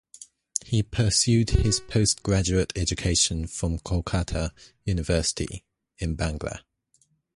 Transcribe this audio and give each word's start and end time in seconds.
He 0.65 0.81
pursued 0.81 1.51
his 1.51 1.79
post 1.79 2.23
graduate 2.23 2.73
education 2.75 3.45
from 3.45 3.77
Kolkata 3.77 4.49
University 4.83 5.63
in 5.99 6.17
Bangla. 6.17 6.63